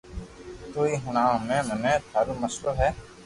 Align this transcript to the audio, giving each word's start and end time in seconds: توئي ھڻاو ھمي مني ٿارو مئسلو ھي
توئي 0.71 0.93
ھڻاو 1.03 1.33
ھمي 1.41 1.59
مني 1.67 1.93
ٿارو 2.11 2.33
مئسلو 2.41 2.71
ھي 2.79 2.89